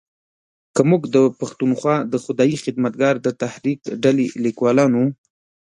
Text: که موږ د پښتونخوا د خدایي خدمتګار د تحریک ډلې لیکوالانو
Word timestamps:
که 0.75 0.81
موږ 0.89 1.03
د 1.15 1.17
پښتونخوا 1.39 1.95
د 2.11 2.13
خدایي 2.23 2.57
خدمتګار 2.63 3.15
د 3.25 3.27
تحریک 3.41 3.79
ډلې 4.03 4.27
لیکوالانو 4.45 5.03